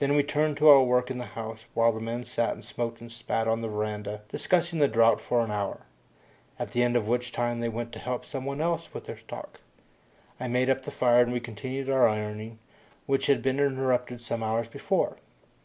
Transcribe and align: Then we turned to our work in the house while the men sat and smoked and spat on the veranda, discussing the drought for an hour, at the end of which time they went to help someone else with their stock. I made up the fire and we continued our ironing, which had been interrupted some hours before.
Then 0.00 0.16
we 0.16 0.24
turned 0.24 0.56
to 0.56 0.68
our 0.68 0.82
work 0.82 1.12
in 1.12 1.18
the 1.18 1.26
house 1.38 1.64
while 1.72 1.92
the 1.92 2.00
men 2.00 2.24
sat 2.24 2.54
and 2.54 2.64
smoked 2.64 3.00
and 3.00 3.12
spat 3.12 3.46
on 3.46 3.60
the 3.60 3.68
veranda, 3.68 4.22
discussing 4.30 4.80
the 4.80 4.88
drought 4.88 5.20
for 5.20 5.42
an 5.42 5.52
hour, 5.52 5.82
at 6.58 6.72
the 6.72 6.82
end 6.82 6.96
of 6.96 7.06
which 7.06 7.30
time 7.30 7.60
they 7.60 7.68
went 7.68 7.92
to 7.92 8.00
help 8.00 8.24
someone 8.24 8.60
else 8.60 8.92
with 8.92 9.06
their 9.06 9.16
stock. 9.18 9.60
I 10.40 10.48
made 10.48 10.68
up 10.68 10.82
the 10.82 10.90
fire 10.90 11.22
and 11.22 11.32
we 11.32 11.38
continued 11.38 11.88
our 11.88 12.08
ironing, 12.08 12.58
which 13.06 13.26
had 13.26 13.42
been 13.42 13.60
interrupted 13.60 14.20
some 14.20 14.42
hours 14.42 14.66
before. 14.66 15.18